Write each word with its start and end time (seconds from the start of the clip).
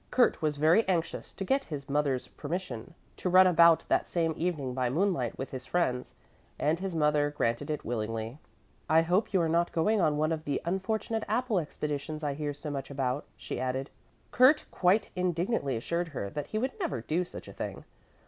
Kurt 0.09 0.41
was 0.41 0.57
very 0.57 0.83
anxious 0.89 1.31
to 1.33 1.43
get 1.45 1.65
his 1.65 1.87
mother's 1.87 2.27
permission 2.29 2.95
to 3.17 3.29
run 3.29 3.45
about 3.45 3.83
that 3.87 4.07
same 4.07 4.33
evening 4.35 4.73
by 4.73 4.89
moonlight 4.89 5.37
with 5.37 5.51
his 5.51 5.67
friends, 5.67 6.15
and 6.57 6.79
his 6.79 6.95
mother 6.95 7.29
granted 7.29 7.69
it 7.69 7.85
willingly. 7.85 8.39
"I 8.89 9.03
hope 9.03 9.31
you 9.31 9.39
are 9.41 9.47
not 9.47 9.71
going 9.71 10.01
on 10.01 10.17
one 10.17 10.31
of 10.31 10.45
the 10.45 10.59
unfortunate 10.65 11.23
apple 11.27 11.59
expeditions 11.59 12.23
I 12.23 12.33
hear 12.33 12.51
so 12.55 12.71
much 12.71 12.89
about," 12.89 13.25
she 13.37 13.59
added. 13.59 13.91
Kurt 14.31 14.65
quite 14.71 15.11
indignantly 15.15 15.77
assured 15.77 16.07
her 16.07 16.31
that 16.31 16.47
he 16.47 16.57
would 16.57 16.71
never 16.79 17.01
do 17.01 17.23
such 17.23 17.47
a 17.47 17.53
thing. 17.53 17.85